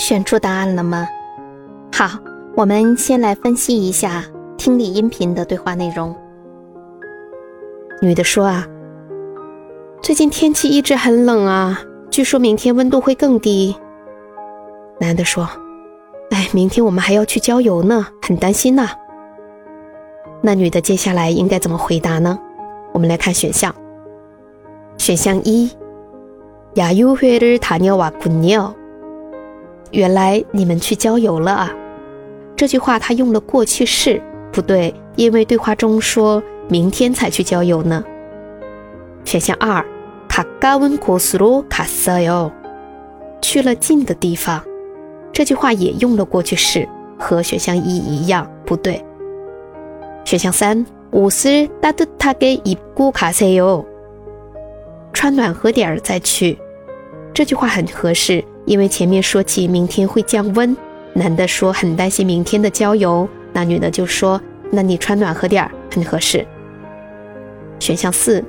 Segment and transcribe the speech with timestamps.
[0.00, 1.08] 选出答案了吗？
[1.92, 2.10] 好，
[2.54, 4.24] 我们先来分析一下
[4.56, 6.14] 听力音频的对话内容。
[8.02, 8.66] 女的说啊，
[10.02, 11.80] 最近天气一直很冷啊，
[12.10, 13.74] 据说明天温度会更低。
[15.00, 15.48] 男的说，
[16.30, 18.88] 哎，明天我们还要去郊游呢，很担心呐。
[20.42, 22.38] 那女的接下来应该怎么回答呢？
[22.92, 23.74] 我们来看选项。
[24.98, 25.70] 选项一，
[26.74, 28.74] 야유회를다녀왔군요。
[29.90, 31.74] 原来你们去郊游了啊！
[32.56, 34.20] 这句话他用了过去式，
[34.52, 38.02] 不对，因为对话中说明天才去郊游呢。
[39.24, 39.84] 选项二，
[40.28, 42.50] 가까운곳으로갔어 요，
[43.42, 44.62] 去了近的地方，
[45.32, 46.88] 这句话也用了过去式，
[47.18, 49.04] 和选项一一样，不对。
[50.24, 53.84] 选项三，옷을따뜻하게입고가세 요，
[55.12, 56.58] 穿暖和点儿再去，
[57.34, 58.42] 这句话很合适。
[58.66, 60.76] 因为前面说起明天会降温，
[61.12, 66.44] 男的说很担心明天的郊游，那女的就说：“那你穿暖和点儿，很合适。”
[67.78, 68.42] 选项四，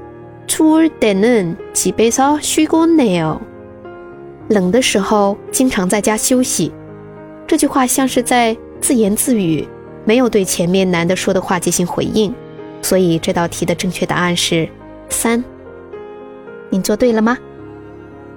[0.47, 3.39] 추울때는집에서쉬곤해 요。
[4.47, 6.71] 冷的时候经常在家休息，
[7.45, 9.67] 这句话像是在自言自语，
[10.03, 12.33] 没有对前面男的说的话进行回应，
[12.81, 14.67] 所以这道题的正确答案是
[15.09, 15.43] 三。
[16.71, 17.37] 您做对了吗？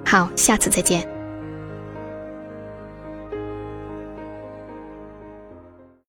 [0.06, 1.15] 好，下次再见。